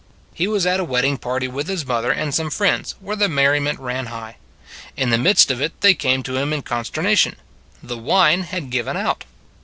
He 0.33 0.47
was 0.47 0.65
at 0.65 0.79
a 0.79 0.83
wedding 0.83 1.19
party 1.19 1.47
with 1.47 1.67
His 1.67 1.85
mother 1.85 2.11
and 2.11 2.33
some 2.33 2.49
friends 2.49 2.95
where 3.01 3.15
the 3.15 3.29
merri 3.29 3.59
ment 3.59 3.79
ran 3.79 4.07
high. 4.07 4.37
In 4.97 5.11
the 5.11 5.17
midst 5.19 5.51
of 5.51 5.61
it 5.61 5.79
they 5.81 5.93
came 5.93 6.23
to 6.23 6.37
Him 6.37 6.51
in 6.53 6.63
consternation. 6.63 7.35
The 7.83 7.99
wine 7.99 8.41
had 8.41 8.71
given 8.71 8.97
out. 8.97 9.25